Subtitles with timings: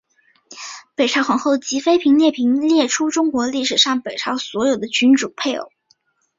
[0.95, 5.69] 北朝皇后及妃嫔列表列出中国历史上北朝所有的君主配偶。